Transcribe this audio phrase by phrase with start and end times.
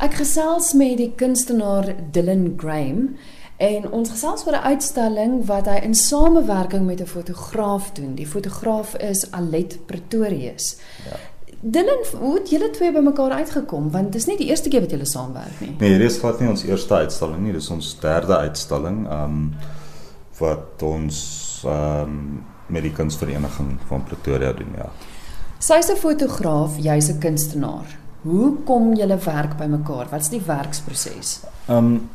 [0.00, 3.18] Ek gesels met die kunstenaar Dylan Graham
[3.60, 8.14] en ons gesels oor 'n uitstalling wat hy in samewerking met 'n fotograaf doen.
[8.14, 10.76] Die fotograaf is Alet Pretorius.
[11.04, 11.16] Ja.
[11.60, 13.90] Dylan, hoe het julle twee bymekaar uitgekom?
[13.90, 15.76] Want dit is nie die eerste keer wat julle saamwerk nie.
[15.78, 19.12] Nee, dit is glad nie ons eerste uitstalling nie, dis ons derde uitstalling.
[19.12, 19.54] Um
[20.38, 24.88] wat ons um met die kunsvereniging van Pretoria doen, ja.
[25.58, 27.98] Sy's 'n fotograaf, jy's 'n kunstenaar.
[28.22, 30.10] Hoe kom julle werk bymekaar?
[30.10, 31.40] Wat's die werksproses?
[31.68, 32.10] Um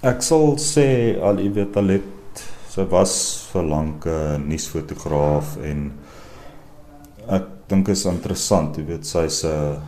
[0.00, 3.14] ek sal sê al jy weet al het sy was
[3.52, 5.90] vir lank 'n nuusfotograaf en
[7.28, 9.80] ek dink is interessant, jy weet sy's 'n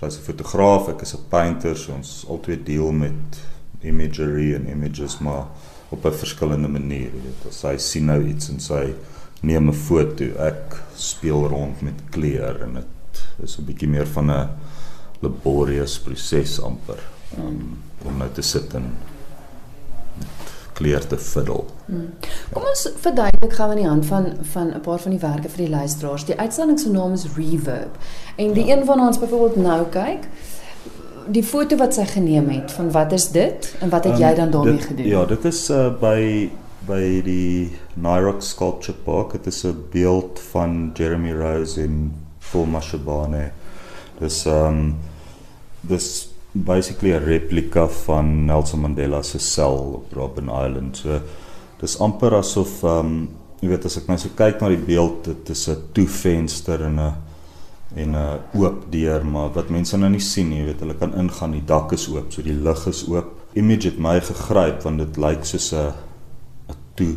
[0.00, 3.40] sy's 'n fotograaf, ek is 'n painter, so ons albei deel met
[3.82, 5.46] imagery en images maar
[5.90, 7.52] op 'n verskillende manier, jy weet.
[7.52, 8.94] Sy sien nou iets en sy
[9.42, 10.24] neem 'n foto.
[10.38, 12.99] Ek speel rond met kleur en dit
[13.42, 14.48] is 'n bietjie meer van 'n
[15.20, 16.98] laborious proses amper
[17.38, 18.92] um, om nou te sit en
[20.80, 21.64] kleur te fiddle.
[21.86, 22.08] Hmm.
[22.52, 25.64] Kom ons verduidelik gou aan die hand van van 'n paar van die werke vir
[25.64, 26.24] die luisteraars.
[26.24, 27.98] Die uitstalling se naam is Reverb.
[28.36, 28.76] En die ja.
[28.76, 30.28] een van ons byvoorbeeld nou kyk,
[31.26, 34.34] die foto wat sy geneem het, van wat is dit en wat het um, jy
[34.34, 35.06] dan daarmee dit, gedoen?
[35.06, 36.50] Ja, dit is uh, by
[36.86, 39.32] by die Nyrock Sculpture Park.
[39.32, 42.12] Dit is 'n beeld van Jeremy Rose en
[42.52, 43.52] Paul Mashabane.
[44.20, 44.96] Dis um
[45.80, 50.96] dis basically 'n replika van Nelson Mandela se sel op Robben Island.
[50.96, 51.20] So
[51.80, 53.28] dis amper asof um
[53.60, 56.82] jy weet as ek nou so kyk na die beeld, dit is 'n toe venster
[56.82, 57.14] en 'n
[57.96, 61.14] en 'n oop deur, maar wat mense nou nie sien nie, jy weet, hulle kan
[61.14, 63.40] ingaan, die dak is oop, so die lig is oop.
[63.54, 65.92] Image het my gegryp want dit lyk soos 'n
[66.68, 67.16] 'n toe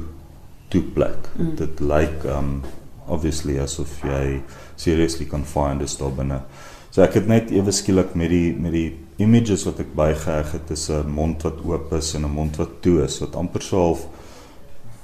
[0.69, 1.29] toe plek.
[1.37, 1.55] Mm.
[1.55, 2.63] Dit lyk um
[3.07, 4.41] obviously asof jy
[4.75, 6.41] seriously kan find is daar binne.
[6.91, 8.89] So ek het net ewe skielik met die met die
[9.23, 12.81] images wat ek bygeheg het, is 'n mond wat oop is en 'n mond wat
[12.81, 14.07] toe is, wat amper so half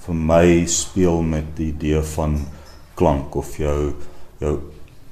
[0.06, 2.40] vir my speel met die idee van
[2.96, 3.94] klank of jou
[4.40, 4.60] jou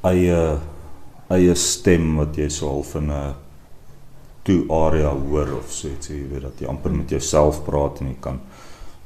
[0.04, 0.60] eie
[1.30, 3.36] eie stem wat jy so half in 'n
[4.44, 8.08] toe area hoor of so iets, jy weet dat jy amper met jouself praat en
[8.08, 8.40] jy kan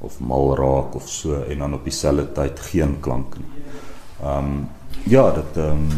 [0.00, 3.61] of mal raak of so en dan op dieselfde tyd geen klank nie.
[4.22, 4.68] Ehm um,
[5.04, 5.88] ja, dit ehm um,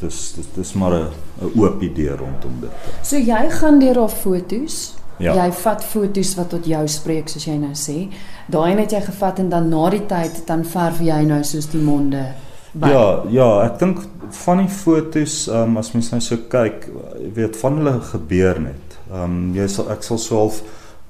[0.00, 1.08] dis dis dis maar 'n
[1.56, 2.70] oop idee rondom dit.
[3.02, 4.94] So jy gaan deur haar fotos.
[5.16, 5.34] Ja.
[5.44, 8.08] Jy vat fotos wat tot jou spreek soos jy nou sê.
[8.46, 11.82] Daai net jy gevat en dan na die tyd dan verf jy nou soos die
[11.82, 12.24] monde.
[12.72, 12.88] By.
[12.88, 13.98] Ja, ja, ek dink
[14.30, 16.88] van die fotos, um, as mens nou so kyk,
[17.20, 18.98] jy weet van hulle gebeur net.
[19.12, 20.62] Ehm um, jy sal ek sal so half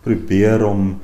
[0.02, 1.00] probeer om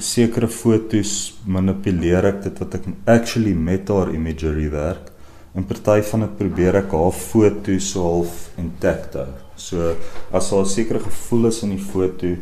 [0.00, 5.10] sekere fotos manipuleer ek dit wat ek actually met haar imagery werk.
[5.54, 9.30] En party van dit probeer ek haar fotos half intact hou.
[9.56, 9.94] So
[10.32, 12.36] as daar 'n sekere gevoel is in die foto,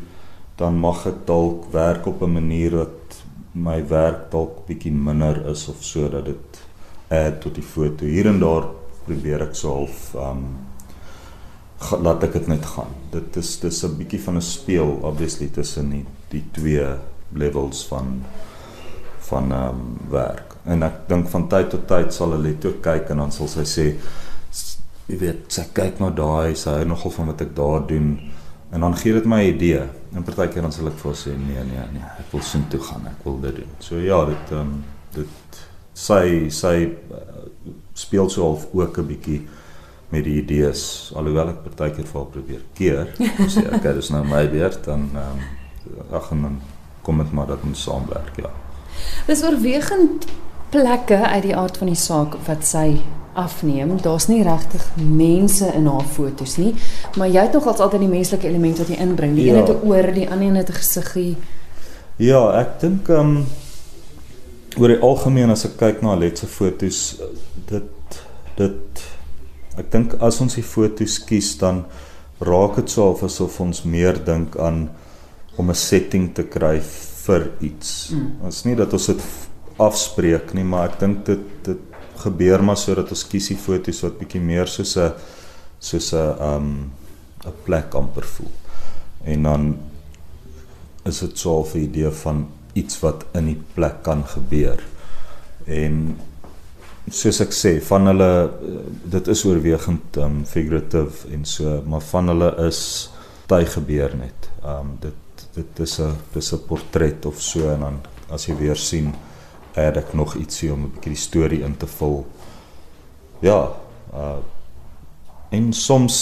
[0.57, 3.23] dan mag ek dalk werk op 'n manier wat
[3.55, 6.61] my werk dalk bietjie minder is of so dat dit
[7.11, 8.05] add tot die foto.
[8.05, 8.65] Hier en daar
[9.07, 10.45] probeer ek so half um
[12.03, 12.93] laat ek dit net gaan.
[13.11, 16.87] Dit is dis 'n bietjie van 'n speel obviously tussen die, die twee
[17.35, 18.23] levels van
[19.23, 20.57] van um, werk.
[20.65, 23.65] En ek dink van tyd tot tyd sal hulle toe kyk en dan sal sy
[23.69, 23.87] sê
[25.09, 28.15] jy weet, sy kyk na daai, sy hou nogal van wat ek daar doen
[28.73, 29.83] en dan gee dit my idee.
[30.17, 33.09] En partykeer dan sal ek vir sê nee, nee, nee, ek wil sin toe gaan,
[33.11, 33.73] ek wil dit doen.
[33.85, 34.77] So ja, dit ehm um,
[35.13, 35.59] dit
[35.93, 36.77] sy sy
[37.13, 37.43] uh,
[37.99, 39.41] speel so half ook 'n bietjie
[40.13, 43.05] met die idees alhoewel ek partykeer vir haar probeer keer.
[43.49, 46.61] Sê ek, okay, dis nou my beurt dan ehm um, ag en dan
[47.03, 48.51] kom dit maar dat ons saamwerk, ja.
[49.27, 50.27] Dis oorwegend
[50.73, 53.01] plekke uit die aard van die saak wat sy
[53.33, 53.97] afneem.
[54.03, 56.75] Daar's nie regtig mense in haar fotos nie,
[57.17, 59.35] maar jy het nog altyd die menslike element wat jy inbring.
[59.37, 59.55] Die ja.
[59.55, 61.37] een het 'n oor, die ander het 'n gesiggie.
[62.17, 63.47] Ja, ek dink ehm um,
[64.79, 67.21] oor die algemeen as ek kyk na Alet se fotos,
[67.69, 68.21] dit
[68.57, 69.03] dit
[69.77, 71.85] ek dink as ons die fotos kies dan
[72.41, 74.91] raak dit so of asof ons meer dink aan
[75.57, 76.81] om 'n setting te kry
[77.27, 78.13] vir iets.
[78.43, 78.69] Ons mm.
[78.69, 79.23] nie dat ons dit
[79.77, 81.79] afspreek nie, maar ek dink dit dit
[82.23, 85.13] gebeur maar sodat ons kies die foto's wat bietjie meer soos 'n
[85.79, 86.93] soos 'n um
[87.47, 88.53] 'n plek amper voel.
[89.25, 89.79] En dan
[91.05, 94.81] is dit so 'n idee van iets wat in die plek kan gebeur.
[95.67, 96.19] En
[97.11, 98.51] soos ek sê, van hulle
[99.05, 103.11] dit is oorwegend um figurative en so, maar van hulle is
[103.47, 104.51] tyd gebeur net.
[104.65, 105.15] Um dit
[105.55, 108.01] dit is 'n dis 'n portret of so en dan
[108.31, 109.15] as jy weer sien
[109.75, 112.27] het ek nog ietsie om 'n bietjie die storie in te vul.
[113.41, 113.71] Ja,
[114.15, 114.39] uh
[115.53, 116.17] en soms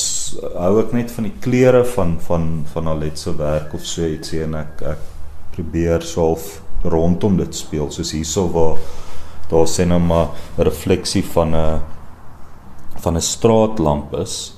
[0.58, 4.42] hou ek net van die kleure van van van Alet se werk of so ietsie
[4.42, 5.04] en ek ek
[5.54, 8.78] probeer self rondom dit speel soos hierso waar
[9.50, 10.28] daar sien nou maar
[10.58, 11.80] 'n refleksie van 'n
[12.96, 14.54] van 'n straatlamp is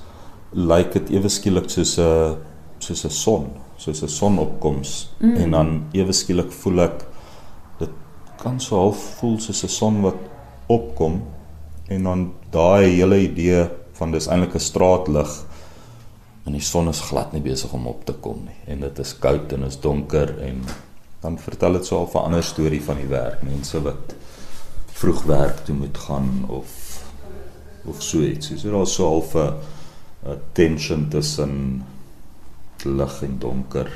[0.53, 2.37] lyk dit ewe skielik soos 'n
[2.79, 3.45] soos 'n son
[3.83, 5.35] soos 'n sonopkoms mm.
[5.35, 7.03] en dan ewe skielik voel ek
[7.79, 7.95] dit
[8.41, 10.19] kan so half voel soos 'n son wat
[10.67, 11.21] opkom.
[11.87, 13.67] En dan daai hele idee
[13.99, 15.45] van dis eintlik 'n straatlig
[16.45, 18.59] en die son is glad nie besig om op te kom nie.
[18.67, 20.63] En dit is koud en is donker en
[21.21, 23.43] dan vertel dit so al 'n ander storie van die werk.
[23.43, 24.15] Mense wat
[24.93, 26.67] vroeg werk toe moet gaan of
[27.85, 28.51] of so iets.
[28.55, 31.83] So daar so half 'n tension tussen
[32.85, 33.91] lig en donker